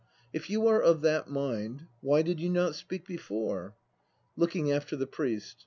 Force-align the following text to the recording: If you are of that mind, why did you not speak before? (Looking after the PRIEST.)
If 0.33 0.49
you 0.49 0.65
are 0.65 0.81
of 0.81 1.01
that 1.01 1.29
mind, 1.29 1.85
why 1.99 2.23
did 2.23 2.39
you 2.39 2.49
not 2.49 2.73
speak 2.73 3.05
before? 3.05 3.75
(Looking 4.35 4.71
after 4.71 4.95
the 4.95 5.05
PRIEST.) 5.05 5.57